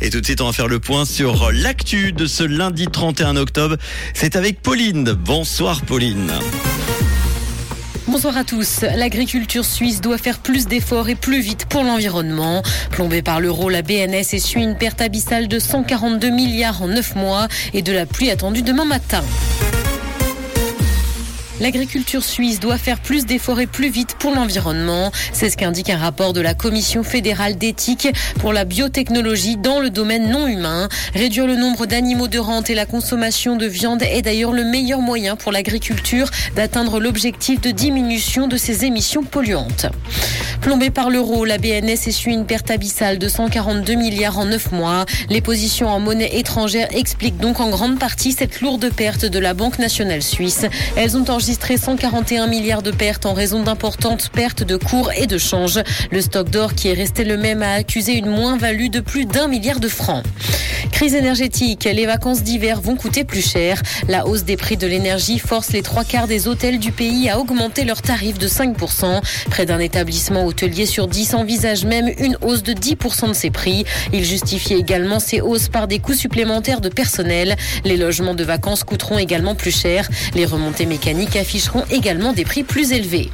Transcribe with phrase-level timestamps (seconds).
[0.00, 3.36] Et tout de suite, on va faire le point sur l'actu de ce lundi 31
[3.36, 3.76] octobre.
[4.14, 5.12] C'est avec Pauline.
[5.12, 6.32] Bonsoir Pauline.
[8.06, 8.86] Bonsoir à tous.
[8.96, 12.62] L'agriculture suisse doit faire plus d'efforts et plus vite pour l'environnement.
[12.90, 17.48] Plombée par l'euro, la BNS essuie une perte abyssale de 142 milliards en 9 mois
[17.74, 19.22] et de la pluie attendue demain matin.
[21.60, 25.10] L'agriculture suisse doit faire plus d'efforts et plus vite pour l'environnement.
[25.32, 29.90] C'est ce qu'indique un rapport de la Commission fédérale d'éthique pour la biotechnologie dans le
[29.90, 30.88] domaine non humain.
[31.14, 35.00] Réduire le nombre d'animaux de rente et la consommation de viande est d'ailleurs le meilleur
[35.00, 39.86] moyen pour l'agriculture d'atteindre l'objectif de diminution de ses émissions polluantes.
[40.60, 45.06] Plombée par l'euro, la BNS essuie une perte abyssale de 142 milliards en 9 mois.
[45.30, 49.54] Les positions en monnaie étrangère expliquent donc en grande partie cette lourde perte de la
[49.54, 50.66] Banque nationale suisse.
[50.96, 55.38] Elles ont enregistré 141 milliards de pertes en raison d'importantes pertes de cours et de
[55.38, 55.80] change.
[56.10, 59.48] Le stock d'or qui est resté le même a accusé une moins-value de plus d'un
[59.48, 60.24] milliard de francs.
[60.98, 63.80] Crise énergétique, les vacances d'hiver vont coûter plus cher.
[64.08, 67.38] La hausse des prix de l'énergie force les trois quarts des hôtels du pays à
[67.38, 69.22] augmenter leurs tarifs de 5%.
[69.48, 73.84] Près d'un établissement hôtelier sur 10 envisage même une hausse de 10% de ses prix.
[74.12, 77.56] Il justifie également ces hausses par des coûts supplémentaires de personnel.
[77.84, 80.08] Les logements de vacances coûteront également plus cher.
[80.34, 83.30] Les remontées mécaniques afficheront également des prix plus élevés.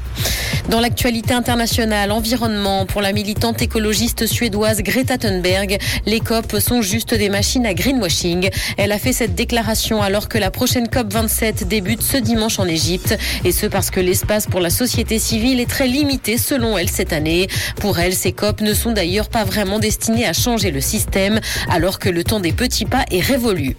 [0.71, 7.15] Dans l'actualité internationale, environnement, pour la militante écologiste suédoise Greta Thunberg, les COP sont juste
[7.15, 8.49] des machines à greenwashing.
[8.79, 12.67] Elle a fait cette déclaration alors que la prochaine COP 27 débute ce dimanche en
[12.67, 13.17] Égypte.
[13.45, 17.04] Et ce parce que l'espace pour la société civile est très limité selon elle cette
[17.13, 17.49] année.
[17.77, 21.99] Pour elle, ces COP ne sont d'ailleurs pas vraiment destinées à changer le système alors
[21.99, 23.77] que le temps des petits pas est révolu.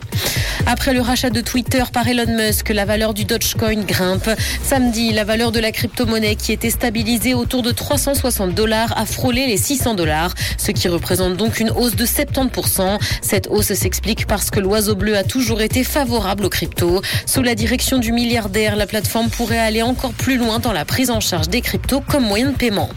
[0.68, 4.30] Après le rachat de Twitter par Elon Musk, la valeur du Dogecoin grimpe.
[4.64, 9.46] Samedi, la valeur de la crypto-monnaie qui était stabilisée autour de 360 dollars a frôlé
[9.46, 13.00] les 600 dollars, ce qui représente donc une hausse de 70%.
[13.22, 17.02] Cette hausse s'explique parce que l'oiseau bleu a toujours été favorable aux cryptos.
[17.28, 21.12] Sous la direction du milliardaire, la plateforme pourrait aller encore plus loin dans la prise
[21.12, 22.90] en charge des cryptos comme moyen de paiement.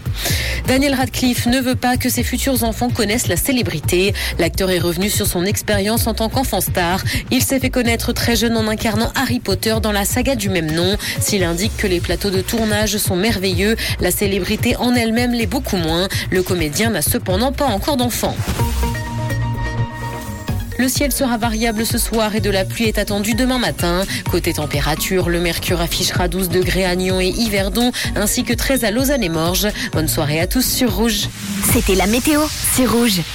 [0.66, 4.14] Daniel Radcliffe ne veut pas que ses futurs enfants connaissent la célébrité.
[4.38, 7.02] L'acteur est revenu sur son expérience en tant qu'enfant star.
[7.30, 10.96] Il fait connaître très jeune en incarnant Harry Potter dans la saga du même nom.
[11.20, 15.76] S'il indique que les plateaux de tournage sont merveilleux, la célébrité en elle-même l'est beaucoup
[15.76, 16.08] moins.
[16.30, 18.34] Le comédien n'a cependant pas encore d'enfant.
[20.78, 24.04] Le ciel sera variable ce soir et de la pluie est attendue demain matin.
[24.30, 28.92] Côté température, le mercure affichera 12 degrés à Nyon et Yverdon, ainsi que 13 à
[28.92, 29.68] Lausanne et Morges.
[29.92, 31.28] Bonne soirée à tous sur Rouge.
[31.72, 32.42] C'était la météo,
[32.74, 33.22] c'est Rouge.